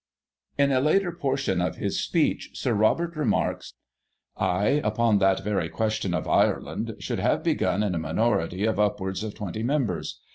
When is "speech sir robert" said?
2.01-3.15